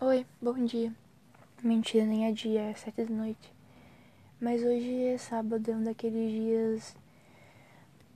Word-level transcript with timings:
Oi, 0.00 0.24
bom 0.40 0.64
dia. 0.64 0.94
Mentira, 1.60 2.06
nem 2.06 2.26
é 2.26 2.30
dia, 2.30 2.60
é 2.60 2.74
sete 2.74 3.02
da 3.02 3.12
noite. 3.12 3.52
Mas 4.40 4.62
hoje 4.62 5.06
é 5.06 5.18
sábado, 5.18 5.68
é 5.68 5.74
um 5.74 5.82
daqueles 5.82 6.30
dias 6.30 6.96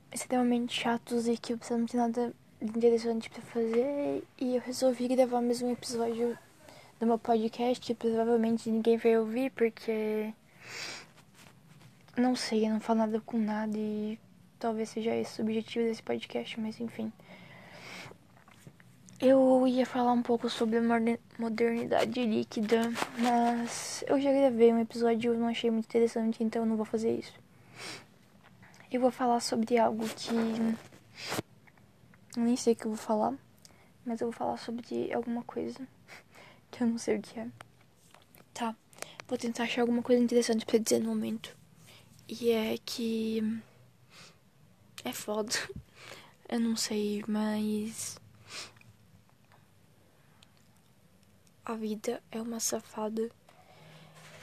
extremamente 0.09 0.79
chatos 0.79 1.27
e 1.27 1.35
que 1.35 1.53
você 1.55 1.75
não 1.75 1.85
tem 1.85 1.99
nada 1.99 2.33
interessante 2.61 3.29
pra 3.29 3.41
fazer. 3.41 4.23
E 4.39 4.55
eu 4.55 4.61
resolvi 4.61 5.09
gravar 5.09 5.41
mais 5.41 5.61
um 5.61 5.73
episódio 5.73 6.37
do 7.01 7.05
meu 7.05 7.19
podcast 7.19 7.81
que 7.81 7.93
provavelmente 7.93 8.69
ninguém 8.69 8.95
vai 8.95 9.17
ouvir 9.17 9.51
porque. 9.51 10.33
Não 12.15 12.33
sei, 12.33 12.65
eu 12.65 12.69
não 12.69 12.79
falo 12.79 12.99
nada 12.99 13.19
com 13.19 13.37
nada 13.37 13.77
e 13.77 14.17
talvez 14.57 14.87
seja 14.87 15.13
esse 15.13 15.41
o 15.41 15.43
objetivo 15.43 15.83
desse 15.83 16.01
podcast, 16.01 16.57
mas 16.61 16.79
enfim. 16.79 17.11
Ia 19.67 19.85
falar 19.85 20.11
um 20.11 20.21
pouco 20.21 20.49
sobre 20.49 20.79
modernidade 21.39 22.25
líquida, 22.25 22.91
mas 23.17 24.03
eu 24.07 24.19
já 24.19 24.31
gravei 24.31 24.73
um 24.73 24.79
episódio 24.79 25.31
e 25.31 25.35
eu 25.35 25.39
não 25.39 25.47
achei 25.47 25.71
muito 25.71 25.85
interessante, 25.85 26.43
então 26.43 26.63
eu 26.63 26.65
não 26.65 26.75
vou 26.75 26.85
fazer 26.85 27.17
isso. 27.17 27.33
Eu 28.91 29.01
vou 29.01 29.11
falar 29.11 29.39
sobre 29.39 29.77
algo 29.77 30.07
que. 30.09 30.35
Eu 32.35 32.43
nem 32.43 32.55
sei 32.55 32.73
o 32.73 32.75
que 32.75 32.85
eu 32.85 32.91
vou 32.91 32.97
falar, 32.97 33.33
mas 34.05 34.21
eu 34.21 34.27
vou 34.27 34.33
falar 34.33 34.57
sobre 34.57 35.13
alguma 35.13 35.43
coisa 35.43 35.87
que 36.69 36.83
eu 36.83 36.87
não 36.87 36.97
sei 36.97 37.17
o 37.17 37.21
que 37.21 37.39
é. 37.39 37.47
Tá, 38.53 38.75
vou 39.27 39.37
tentar 39.37 39.63
achar 39.63 39.81
alguma 39.81 40.03
coisa 40.03 40.21
interessante 40.21 40.65
pra 40.65 40.77
dizer 40.77 40.99
no 40.99 41.09
momento. 41.09 41.55
E 42.27 42.51
é 42.51 42.77
que. 42.85 43.61
É 45.03 45.11
foda. 45.11 45.51
Eu 46.49 46.59
não 46.59 46.75
sei, 46.75 47.23
mas. 47.27 48.19
A 51.65 51.73
vida 51.75 52.21
é 52.31 52.41
uma 52.41 52.59
safada 52.59 53.29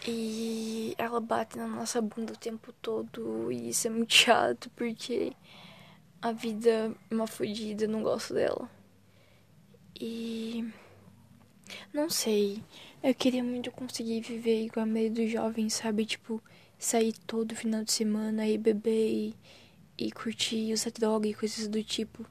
e 0.06 0.94
ela 0.96 1.20
bate 1.20 1.58
na 1.58 1.66
nossa 1.66 2.00
bunda 2.00 2.32
o 2.32 2.36
tempo 2.36 2.72
todo 2.80 3.52
e 3.52 3.68
isso 3.68 3.86
é 3.86 3.90
muito 3.90 4.14
chato 4.14 4.70
porque 4.70 5.32
a 6.22 6.32
vida 6.32 6.70
é 7.10 7.14
uma 7.14 7.26
fodida, 7.26 7.86
não 7.86 8.02
gosto 8.02 8.34
dela. 8.34 8.70
E 9.98 10.66
não 11.92 12.08
sei, 12.08 12.62
eu 13.02 13.14
queria 13.14 13.42
muito 13.44 13.70
conseguir 13.70 14.20
viver 14.20 14.64
igual 14.64 14.84
a 14.84 14.86
meio 14.86 15.10
dos 15.10 15.30
jovens, 15.30 15.74
sabe? 15.74 16.04
Tipo, 16.06 16.42
sair 16.78 17.12
todo 17.26 17.54
final 17.54 17.84
de 17.84 17.92
semana 17.92 18.46
e 18.46 18.56
beber 18.56 19.08
e, 19.10 19.34
e 19.98 20.10
curtir, 20.10 20.72
usar 20.72 20.90
droga 20.90 21.28
e 21.28 21.34
coisas 21.34 21.68
do 21.68 21.82
tipo. 21.84 22.24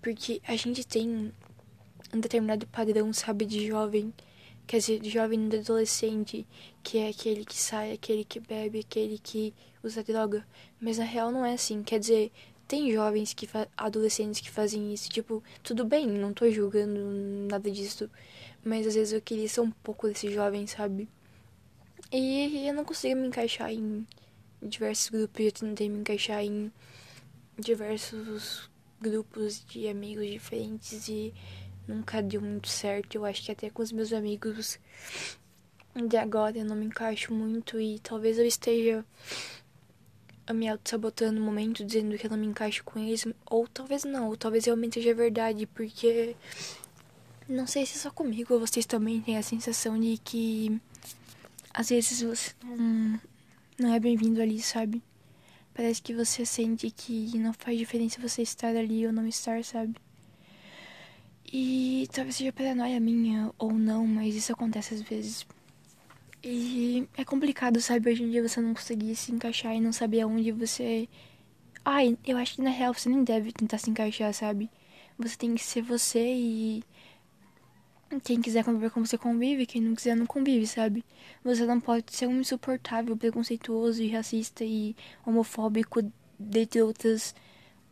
Porque 0.00 0.40
a 0.46 0.54
gente 0.56 0.86
tem 0.86 1.32
um 2.14 2.20
determinado 2.20 2.66
padrão, 2.68 3.12
sabe, 3.12 3.44
de 3.44 3.66
jovem 3.66 4.12
quer 4.68 4.78
dizer, 4.78 5.02
jovem 5.04 5.48
adolescente, 5.52 6.46
que 6.82 6.98
é 6.98 7.08
aquele 7.08 7.44
que 7.44 7.56
sai, 7.56 7.92
aquele 7.92 8.22
que 8.22 8.38
bebe, 8.38 8.80
aquele 8.80 9.18
que 9.18 9.54
usa 9.82 10.04
droga. 10.04 10.46
Mas 10.78 10.98
na 10.98 11.04
real 11.04 11.32
não 11.32 11.44
é 11.44 11.54
assim. 11.54 11.82
Quer 11.82 11.98
dizer, 11.98 12.30
tem 12.68 12.92
jovens 12.92 13.32
que 13.32 13.48
adolescentes 13.74 14.42
que 14.42 14.50
fazem 14.50 14.92
isso, 14.92 15.08
tipo, 15.08 15.42
tudo 15.62 15.86
bem, 15.86 16.06
não 16.06 16.34
tô 16.34 16.50
julgando 16.50 17.00
nada 17.50 17.70
disso, 17.70 18.10
mas 18.62 18.86
às 18.86 18.94
vezes 18.94 19.14
eu 19.14 19.22
queria 19.22 19.48
ser 19.48 19.62
um 19.62 19.70
pouco 19.70 20.06
desse 20.06 20.30
jovem, 20.30 20.66
sabe? 20.66 21.08
E 22.12 22.68
eu 22.68 22.74
não 22.74 22.84
consigo 22.84 23.18
me 23.18 23.26
encaixar 23.26 23.72
em 23.72 24.06
diversos 24.62 25.08
grupos, 25.08 25.44
eu 25.46 25.52
tentei 25.52 25.88
me 25.88 26.00
encaixar 26.00 26.44
em 26.44 26.70
diversos 27.58 28.70
grupos 29.00 29.64
de 29.64 29.88
amigos 29.88 30.26
diferentes 30.26 31.08
e 31.08 31.32
nunca 31.88 32.22
deu 32.22 32.40
muito 32.40 32.68
certo. 32.68 33.14
Eu 33.16 33.24
acho 33.24 33.42
que 33.42 33.50
até 33.50 33.70
com 33.70 33.82
os 33.82 33.90
meus 33.90 34.12
amigos 34.12 34.78
de 36.06 36.16
agora 36.16 36.58
eu 36.58 36.64
não 36.64 36.76
me 36.76 36.86
encaixo 36.86 37.34
muito 37.34 37.80
e 37.80 37.98
talvez 37.98 38.38
eu 38.38 38.46
esteja 38.46 39.04
me 40.52 40.68
auto-sabotando 40.68 41.38
no 41.38 41.44
momento, 41.44 41.84
dizendo 41.84 42.16
que 42.16 42.26
eu 42.26 42.30
não 42.30 42.38
me 42.38 42.46
encaixo 42.46 42.82
com 42.84 42.98
eles, 42.98 43.26
ou 43.50 43.66
talvez 43.66 44.04
não, 44.04 44.28
ou 44.28 44.36
talvez 44.36 44.64
realmente 44.64 44.94
seja 44.94 45.14
verdade, 45.14 45.66
porque 45.66 46.34
não 47.48 47.66
sei 47.66 47.84
se 47.84 47.96
é 47.96 48.00
só 48.00 48.10
comigo 48.10 48.54
ou 48.54 48.60
vocês 48.60 48.86
também 48.86 49.20
têm 49.20 49.36
a 49.36 49.42
sensação 49.42 49.98
de 49.98 50.16
que 50.18 50.80
às 51.72 51.90
vezes 51.90 52.22
você 52.22 52.52
não, 52.64 53.20
não 53.78 53.94
é 53.94 54.00
bem-vindo 54.00 54.40
ali, 54.40 54.60
sabe? 54.60 55.02
Parece 55.74 56.02
que 56.02 56.14
você 56.14 56.44
sente 56.44 56.90
que 56.90 57.38
não 57.38 57.52
faz 57.52 57.78
diferença 57.78 58.20
você 58.20 58.42
estar 58.42 58.74
ali 58.74 59.06
ou 59.06 59.12
não 59.12 59.26
estar, 59.26 59.62
sabe? 59.64 59.94
E 61.50 62.06
talvez 62.12 62.36
seja 62.36 62.52
paranoia 62.52 63.00
minha 63.00 63.50
ou 63.58 63.72
não, 63.72 64.06
mas 64.06 64.34
isso 64.34 64.52
acontece 64.52 64.94
às 64.94 65.00
vezes. 65.02 65.46
E 66.44 67.08
é 67.16 67.24
complicado, 67.24 67.80
sabe? 67.80 68.10
Hoje 68.10 68.22
em 68.22 68.30
dia 68.30 68.46
você 68.46 68.60
não 68.60 68.74
conseguir 68.74 69.16
se 69.16 69.32
encaixar 69.32 69.74
e 69.74 69.80
não 69.80 69.92
saber 69.92 70.20
aonde 70.20 70.52
você. 70.52 71.08
Ai, 71.84 72.18
eu 72.26 72.36
acho 72.36 72.56
que 72.56 72.62
na 72.62 72.70
real 72.70 72.92
você 72.92 73.08
nem 73.08 73.24
deve 73.24 73.52
tentar 73.52 73.78
se 73.78 73.90
encaixar, 73.90 74.32
sabe? 74.34 74.70
Você 75.18 75.36
tem 75.36 75.54
que 75.54 75.64
ser 75.64 75.82
você 75.82 76.20
e. 76.20 76.84
Quem 78.24 78.40
quiser 78.40 78.64
conviver 78.64 78.90
com 78.90 79.04
você 79.04 79.18
convive, 79.18 79.66
quem 79.66 79.82
não 79.82 79.94
quiser 79.94 80.16
não 80.16 80.26
convive, 80.26 80.66
sabe? 80.66 81.04
Você 81.44 81.66
não 81.66 81.80
pode 81.80 82.14
ser 82.14 82.26
um 82.26 82.40
insuportável, 82.40 83.16
preconceituoso 83.16 84.02
e 84.02 84.10
racista 84.10 84.64
e 84.64 84.96
homofóbico, 85.26 86.00
dentre 86.38 86.80
outras 86.82 87.34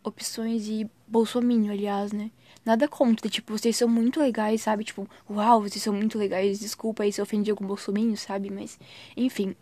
opções 0.02 0.68
e 0.68 0.88
bolsominion, 1.06 1.72
aliás, 1.72 2.12
né? 2.12 2.30
Nada 2.64 2.88
contra, 2.88 3.28
tipo, 3.28 3.56
vocês 3.56 3.76
são 3.76 3.88
muito 3.88 4.18
legais, 4.20 4.62
sabe? 4.62 4.84
Tipo, 4.84 5.08
uau, 5.30 5.62
vocês 5.62 5.82
são 5.82 5.94
muito 5.94 6.18
legais, 6.18 6.58
desculpa 6.58 7.02
aí 7.04 7.12
se 7.12 7.20
eu 7.20 7.22
ofendi 7.22 7.50
algum 7.50 7.66
bolsominion, 7.66 8.16
sabe? 8.16 8.50
Mas, 8.50 8.78
enfim, 9.16 9.54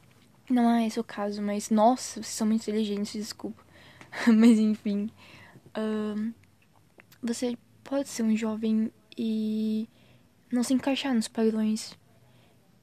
não 0.49 0.71
é 0.71 0.87
esse 0.87 0.99
o 0.99 1.05
caso, 1.05 1.43
mas, 1.43 1.71
nossa, 1.71 2.23
vocês 2.23 2.35
são 2.35 2.47
muito 2.47 2.63
inteligentes, 2.63 3.13
desculpa. 3.13 3.63
mas, 4.27 4.59
enfim, 4.59 5.11
um, 5.77 6.33
você 7.23 7.57
pode 7.83 8.09
ser 8.09 8.23
um 8.23 8.37
jovem 8.37 8.91
e 9.17 9.89
não 10.51 10.63
se 10.63 10.73
encaixar 10.75 11.15
nos 11.15 11.29
padrões 11.29 11.97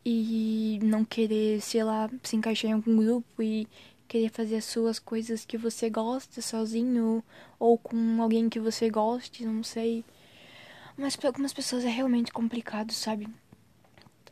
e 0.05 0.79
não 0.83 1.05
querer, 1.05 1.61
sei 1.61 1.83
lá, 1.83 2.09
se 2.23 2.35
encaixar 2.35 2.72
em 2.72 2.73
algum 2.73 2.95
grupo 2.95 3.41
e 3.41 3.67
querer 4.11 4.29
fazer 4.29 4.57
as 4.57 4.66
suas 4.66 4.99
coisas 4.99 5.45
que 5.45 5.57
você 5.57 5.89
gosta 5.89 6.41
sozinho 6.41 7.23
ou 7.57 7.77
com 7.77 8.22
alguém 8.22 8.49
que 8.49 8.59
você 8.59 8.89
goste, 8.89 9.45
não 9.45 9.63
sei. 9.63 10.03
Mas 10.97 11.16
para 11.16 11.29
algumas 11.29 11.53
pessoas 11.53 11.85
é 11.85 11.89
realmente 11.89 12.29
complicado, 12.29 12.91
sabe? 12.91 13.25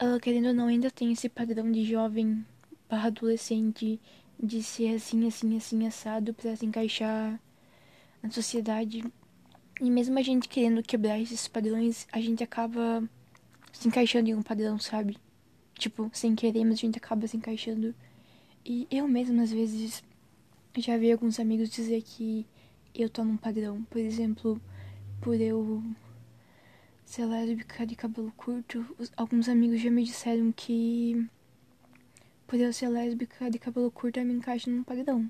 Uh, 0.03 0.19
querendo 0.21 0.49
ou 0.49 0.53
não, 0.53 0.67
ainda 0.67 0.91
tem 0.91 1.13
esse 1.13 1.29
padrão 1.29 1.71
de 1.71 1.85
jovem 1.85 2.45
barra 2.89 3.07
adolescente 3.07 4.01
de 4.37 4.61
ser 4.61 4.95
assim, 4.95 5.25
assim, 5.25 5.55
assim, 5.55 5.87
assado 5.87 6.33
para 6.33 6.57
se 6.57 6.65
encaixar 6.65 7.39
na 8.21 8.29
sociedade. 8.31 9.01
E 9.79 9.89
mesmo 9.89 10.19
a 10.19 10.21
gente 10.21 10.49
querendo 10.49 10.83
quebrar 10.83 11.21
esses 11.21 11.47
padrões, 11.47 12.05
a 12.11 12.19
gente 12.19 12.43
acaba 12.43 13.01
se 13.71 13.87
encaixando 13.87 14.29
em 14.29 14.35
um 14.35 14.43
padrão, 14.43 14.77
sabe? 14.77 15.15
Tipo, 15.77 16.11
sem 16.11 16.35
querer, 16.35 16.65
mas 16.65 16.73
a 16.73 16.81
gente 16.81 16.97
acaba 16.97 17.25
se 17.25 17.37
encaixando. 17.37 17.95
E 18.65 18.87
eu 18.91 19.07
mesma, 19.07 19.43
às 19.43 19.51
vezes, 19.51 20.03
já 20.77 20.97
vi 20.97 21.11
alguns 21.11 21.39
amigos 21.39 21.69
dizer 21.69 22.01
que 22.01 22.45
eu 22.93 23.09
tô 23.09 23.23
num 23.23 23.37
padrão. 23.37 23.83
Por 23.83 23.99
exemplo, 23.99 24.61
por 25.21 25.39
eu 25.39 25.83
ser 27.05 27.25
lésbica 27.25 27.85
de 27.85 27.95
cabelo 27.95 28.31
curto, 28.37 28.85
alguns 29.17 29.49
amigos 29.49 29.81
já 29.81 29.89
me 29.89 30.03
disseram 30.03 30.51
que 30.51 31.27
por 32.45 32.59
eu 32.59 32.71
ser 32.73 32.89
lésbica 32.89 33.49
de 33.49 33.59
cabelo 33.59 33.91
curto 33.91 34.19
eu 34.19 34.25
me 34.25 34.33
encaixo 34.33 34.69
num 34.69 34.83
padrão. 34.83 35.29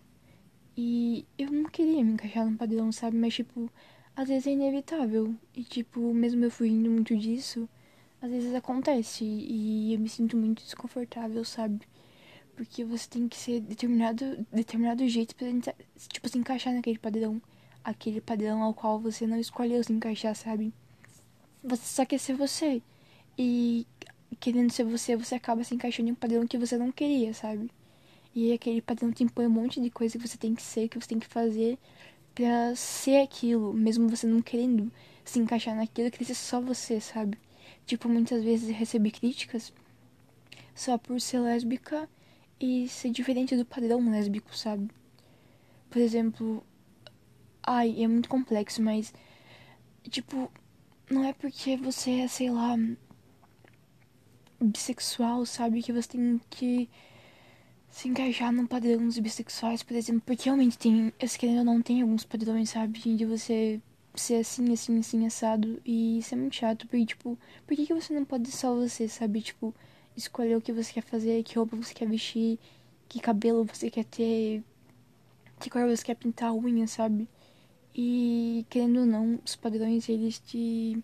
E 0.75 1.25
eu 1.38 1.51
não 1.51 1.69
queria 1.69 2.03
me 2.03 2.13
encaixar 2.13 2.46
num 2.46 2.56
padrão, 2.56 2.91
sabe? 2.91 3.17
Mas, 3.17 3.34
tipo, 3.34 3.69
às 4.16 4.28
vezes 4.29 4.47
é 4.47 4.51
inevitável. 4.51 5.35
E, 5.56 5.63
tipo, 5.63 6.13
mesmo 6.13 6.46
eu 6.46 6.51
fugindo 6.51 6.90
muito 6.90 7.16
disso, 7.17 7.67
às 8.22 8.29
vezes 8.31 8.53
acontece. 8.53 9.25
E 9.25 9.93
eu 9.93 9.99
me 9.99 10.08
sinto 10.08 10.37
muito 10.37 10.64
desconfortável, 10.64 11.43
sabe? 11.43 11.81
Porque 12.59 12.84
você 12.84 13.08
tem 13.08 13.26
que 13.29 13.38
ser 13.38 13.61
determinado, 13.61 14.46
determinado 14.52 15.08
jeito 15.08 15.34
pra, 15.34 15.47
tipo, 16.09 16.28
se 16.28 16.38
encaixar 16.38 16.73
naquele 16.73 17.00
padrão. 17.00 17.41
Aquele 17.82 18.20
padrão 18.20 18.61
ao 18.61 18.73
qual 18.73 19.00
você 19.00 19.26
não 19.26 19.40
escolheu 19.40 19.82
se 19.82 19.94
encaixar, 19.94 20.35
sabe? 20.35 20.73
Você 21.64 21.85
só 21.85 22.06
quer 22.06 22.20
ser 22.20 22.34
você. 22.34 22.82
E 23.38 23.88
querendo 24.41 24.73
ser 24.73 24.84
você, 24.84 25.16
você 25.16 25.35
acaba 25.35 25.64
se 25.64 25.73
encaixando 25.73 26.09
em 26.09 26.11
um 26.11 26.16
padrão 26.16 26.46
que 26.46 26.58
você 26.58 26.78
não 26.78 26.91
queria, 26.91 27.34
sabe? 27.34 27.72
E 28.35 28.52
aquele 28.52 28.82
padrão 28.82 29.09
te 29.09 29.23
impõe 29.23 29.47
um 29.47 29.52
monte 29.52 29.79
de 29.79 29.90
coisa 29.90 30.20
que 30.20 30.28
você 30.28 30.38
tem 30.38 30.53
que 30.53 30.62
ser, 30.62 30.90
que 30.90 31.00
você 31.00 31.08
tem 31.08 31.20
que 31.20 31.28
fazer 31.28 31.79
pra 32.35 32.76
ser 32.76 33.22
aquilo, 33.22 33.72
mesmo 33.72 34.09
você 34.09 34.28
não 34.28 34.41
querendo 34.41 34.91
se 35.23 35.40
encaixar 35.40 35.78
naquilo, 35.78 36.12
querer 36.12 36.26
ser 36.26 36.35
só 36.35 36.59
você, 36.59 37.00
sabe? 37.00 37.38
Tipo, 37.85 38.09
muitas 38.09 38.44
vezes 38.44 38.67
eu 38.67 38.76
recebi 38.76 39.12
críticas 39.12 39.72
só 40.76 40.97
por 40.97 41.22
ser 41.22 41.40
lésbica 41.40 42.09
e 42.59 42.88
ser 42.88 43.11
diferente 43.11 43.56
do 43.56 43.66
padrão 43.66 44.09
lésbico, 44.09 44.56
sabe? 44.56 44.90
Por 45.90 46.02
exemplo, 46.02 46.64
ai, 47.64 48.03
é 48.03 48.08
muito 48.08 48.29
complexo, 48.29 48.82
mas 48.82 49.14
tipo, 50.09 50.52
não 51.09 51.23
é 51.26 51.34
porque 51.34 51.78
você 51.78 52.22
é, 52.22 52.28
sei 52.28 52.50
lá, 52.52 52.76
bissexual, 54.61 55.46
sabe? 55.46 55.82
Que 55.82 55.94
você 55.94 56.09
tem 56.09 56.41
que 56.50 56.90
se 57.90 58.08
encaixar 58.08 58.52
num 58.52 58.67
padrão 58.67 59.05
dos 59.05 59.17
bissexuais, 59.20 59.84
por 59.84 59.96
exemplo. 59.96 60.22
Porque 60.26 60.46
realmente 60.46 60.78
tem, 60.78 61.14
eu 61.20 61.29
querendo 61.38 61.59
ou 61.59 61.66
não, 61.66 61.82
tem 61.82 62.02
alguns 62.02 62.26
padrões, 62.26 62.70
sabe? 62.70 63.00
De 63.16 63.26
você 63.26 63.82
ser 64.16 64.35
assim, 64.35 64.72
assim, 64.73 65.00
assim, 65.00 65.26
assado. 65.26 65.82
E 65.85 66.20
isso 66.20 66.34
é 66.35 66.38
muito 66.38 66.55
chato, 66.55 66.88
porque, 66.88 67.05
tipo, 67.05 67.38
por 67.66 67.76
que, 67.76 67.85
que 67.88 67.94
você 67.94 68.14
não 68.14 68.26
pode 68.26 68.50
ser 68.52 68.58
só 68.58 68.76
você, 68.76 69.08
sabe? 69.08 69.41
Tipo, 69.41 69.73
escolher 70.19 70.55
o 70.55 70.61
que 70.61 70.71
você 70.73 70.93
quer 70.93 71.03
fazer, 71.03 71.43
que 71.43 71.55
roupa 71.57 71.75
você 71.75 71.93
quer 71.93 72.07
vestir, 72.07 72.59
que 73.07 73.19
cabelo 73.19 73.66
você 73.66 73.89
quer 73.89 74.05
ter, 74.05 74.63
que 75.59 75.69
cor 75.69 75.87
você 75.87 76.03
quer 76.03 76.16
pintar 76.16 76.49
a 76.49 76.53
unha, 76.53 76.87
sabe? 76.87 77.27
E, 77.93 78.66
querendo 78.69 79.01
ou 79.01 79.05
não, 79.05 79.39
os 79.45 79.55
padrões, 79.55 80.07
eles 80.07 80.39
te 80.39 80.97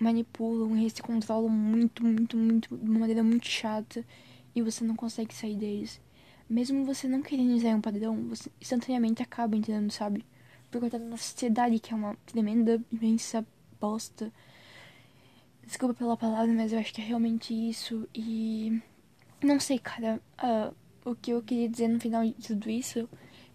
manipulam, 0.00 0.76
eles 0.76 0.92
te 0.92 1.02
controlam 1.02 1.48
muito, 1.48 2.04
muito, 2.04 2.36
muito, 2.36 2.76
de 2.76 2.90
uma 2.90 3.00
maneira 3.00 3.22
muito 3.22 3.46
chata. 3.46 4.04
E 4.54 4.62
você 4.62 4.84
não 4.84 4.96
consegue 4.96 5.34
sair 5.34 5.56
deles. 5.56 6.00
Mesmo 6.48 6.84
você 6.84 7.08
não 7.08 7.22
querendo 7.22 7.54
usar 7.54 7.74
um 7.74 7.80
padrão, 7.80 8.28
você 8.28 8.50
instantaneamente 8.60 9.22
acaba 9.22 9.56
entendendo, 9.56 9.90
sabe? 9.90 10.24
Por 10.70 10.80
conta 10.80 10.98
da 10.98 11.16
sociedade, 11.16 11.78
que 11.78 11.92
é 11.92 11.96
uma 11.96 12.14
tremenda, 12.26 12.82
imensa 12.92 13.46
bosta. 13.80 14.32
Desculpa 15.66 15.94
pela 15.94 16.16
palavra, 16.16 16.52
mas 16.54 16.72
eu 16.72 16.78
acho 16.78 16.94
que 16.94 17.00
é 17.00 17.04
realmente 17.04 17.52
isso. 17.52 18.08
E. 18.14 18.80
Não 19.42 19.58
sei, 19.58 19.80
cara. 19.80 20.22
Uh, 20.38 20.74
o 21.10 21.16
que 21.16 21.32
eu 21.32 21.42
queria 21.42 21.68
dizer 21.68 21.88
no 21.88 21.98
final 22.00 22.24
de 22.24 22.34
tudo 22.34 22.70
isso. 22.70 23.08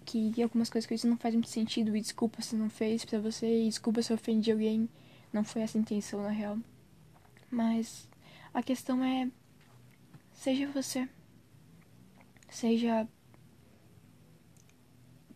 Que 0.04 0.44
algumas 0.44 0.70
coisas 0.70 0.86
que 0.86 0.94
disse 0.94 1.08
não 1.08 1.18
fazem 1.18 1.38
muito 1.38 1.50
sentido. 1.50 1.96
E 1.96 2.02
desculpa 2.02 2.42
se 2.42 2.56
não 2.58 2.70
fez 2.70 3.06
pra 3.06 3.18
você. 3.20 3.64
E 3.64 3.70
desculpa 3.70 4.02
se 4.02 4.12
eu 4.12 4.16
ofendi 4.16 4.52
alguém. 4.52 4.90
Não 5.32 5.46
foi 5.46 5.62
essa 5.62 5.78
a 5.78 5.82
intenção, 5.82 6.22
na 6.22 6.30
real. 6.30 6.58
Mas. 7.50 8.10
A 8.54 8.62
questão 8.62 9.02
é. 9.02 9.32
Seja 10.34 10.68
você. 10.68 11.08
Seja. 12.50 13.08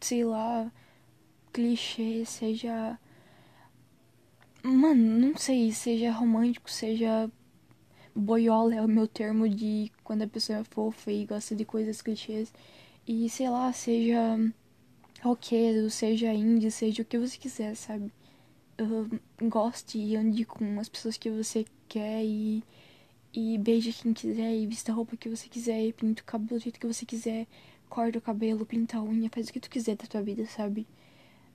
Sei 0.01 0.25
lá. 0.25 0.69
Clichê, 1.53 2.25
seja 2.25 2.99
Mano, 4.65 5.19
não 5.19 5.37
sei, 5.37 5.71
seja 5.71 6.11
romântico, 6.11 6.71
seja 6.71 7.31
boiola 8.15 8.73
é 8.73 8.81
o 8.81 8.87
meu 8.87 9.07
termo 9.07 9.47
de 9.47 9.91
quando 10.03 10.23
a 10.23 10.27
pessoa 10.27 10.57
é 10.59 10.63
fofa 10.63 11.11
e 11.11 11.23
gosta 11.23 11.55
de 11.55 11.63
coisas 11.63 12.01
clichês. 12.01 12.51
E 13.07 13.29
sei 13.29 13.47
lá, 13.47 13.71
seja 13.71 14.19
roqueiro, 15.21 15.87
seja 15.91 16.33
indie, 16.33 16.71
seja 16.71 17.03
o 17.03 17.05
que 17.05 17.19
você 17.19 17.37
quiser, 17.37 17.75
sabe? 17.75 18.11
Uh, 18.81 19.19
goste 19.47 19.99
e 19.99 20.15
ande 20.15 20.45
com 20.45 20.79
as 20.79 20.89
pessoas 20.89 21.15
que 21.15 21.29
você 21.29 21.63
quer 21.87 22.23
e, 22.25 22.63
e 23.33 23.59
beije 23.59 23.93
quem 23.93 24.13
quiser 24.13 24.51
e 24.55 24.65
vista 24.65 24.91
a 24.91 24.95
roupa 24.95 25.15
que 25.15 25.29
você 25.29 25.47
quiser 25.47 25.85
e 25.85 25.93
pinta 25.93 26.23
o 26.23 26.25
cabelo 26.25 26.59
do 26.59 26.63
jeito 26.63 26.79
que 26.79 26.87
você 26.87 27.05
quiser, 27.05 27.45
corta 27.87 28.17
o 28.17 28.21
cabelo, 28.21 28.65
pinta 28.65 28.97
a 28.97 29.03
unha, 29.03 29.29
faz 29.29 29.47
o 29.47 29.53
que 29.53 29.59
tu 29.59 29.69
quiser 29.69 29.95
da 29.95 30.07
tua 30.07 30.23
vida, 30.23 30.43
sabe? 30.47 30.87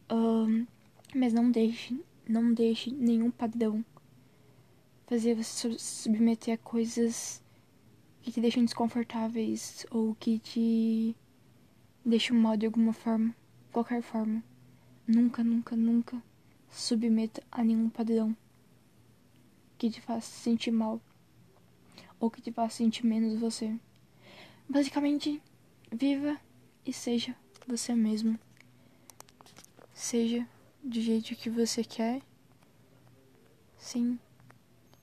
Uh, 0.08 0.64
mas 1.12 1.32
não 1.32 1.50
deixe 1.50 1.98
não 2.30 2.54
deixe 2.54 2.92
nenhum 2.92 3.28
padrão 3.28 3.84
fazer 5.04 5.34
você 5.34 5.76
submeter 5.76 6.54
a 6.54 6.58
coisas 6.58 7.42
que 8.22 8.30
te 8.30 8.40
deixam 8.40 8.64
desconfortáveis 8.64 9.84
ou 9.90 10.14
que 10.14 10.38
te 10.38 11.16
deixam 12.04 12.36
mal 12.36 12.56
de 12.56 12.66
alguma 12.66 12.92
forma, 12.92 13.34
qualquer 13.72 14.00
forma. 14.00 14.44
Nunca, 15.04 15.42
nunca, 15.42 15.74
nunca 15.74 16.22
submeta 16.68 17.42
a 17.50 17.64
nenhum 17.64 17.90
padrão 17.90 18.36
que 19.76 19.90
te 19.90 20.00
faça 20.00 20.30
sentir 20.30 20.70
mal 20.70 21.00
ou 22.20 22.30
que 22.30 22.40
te 22.40 22.52
faça 22.52 22.76
sentir 22.76 23.04
menos 23.04 23.40
você. 23.40 23.76
Basicamente, 24.68 25.42
viva 25.90 26.40
e 26.86 26.92
seja 26.92 27.34
você 27.66 27.92
mesmo. 27.92 28.38
Seja 29.92 30.46
do 30.82 31.00
jeito 31.00 31.36
que 31.36 31.50
você 31.50 31.84
quer, 31.84 32.22
sem 33.76 34.18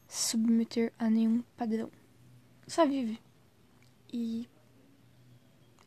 se 0.08 0.32
submeter 0.32 0.92
a 0.98 1.10
nenhum 1.10 1.42
padrão. 1.56 1.92
Só 2.68 2.86
vive. 2.86 3.20
E 4.12 4.48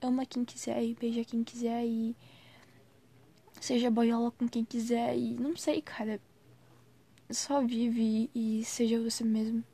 ama 0.01 0.27
quem 0.27 0.45
quiser 0.45 0.83
e 0.83 0.95
beija 0.95 1.25
quem 1.25 1.43
quiser 1.43 1.85
e 1.87 2.17
seja 3.61 3.91
boiola 3.91 4.31
com 4.31 4.49
quem 4.49 4.65
quiser 4.65 5.17
e 5.17 5.35
não 5.35 5.57
sei, 5.57 5.83
cara. 5.83 6.21
Só 7.31 7.65
vive 7.65 8.31
e 8.35 8.65
seja 8.65 9.01
você 9.01 9.23
mesmo. 9.23 9.65